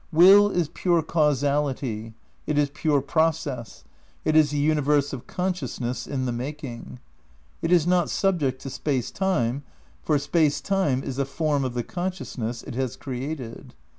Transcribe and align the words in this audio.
Will 0.11 0.49
is 0.49 0.67
pure 0.69 1.03
causal 1.03 1.67
ity; 1.69 2.15
it 2.47 2.57
is 2.57 2.71
pure 2.73 3.01
process; 3.01 3.83
it 4.25 4.35
is 4.35 4.49
the 4.49 4.57
universe 4.57 5.13
of 5.13 5.27
conscious 5.27 5.79
ness 5.79 6.07
in 6.07 6.25
the 6.25 6.31
making. 6.31 6.97
It 7.61 7.71
is 7.71 7.85
not 7.85 8.09
subject 8.09 8.63
to 8.63 8.71
Space 8.71 9.11
Time, 9.11 9.61
for 10.01 10.17
Space 10.17 10.59
Time 10.59 11.03
is 11.03 11.19
a 11.19 11.25
form 11.25 11.63
of 11.63 11.75
the 11.75 11.83
consciousness 11.83 12.63
it 12.63 12.73
has 12.73 12.95
created. 12.95 13.75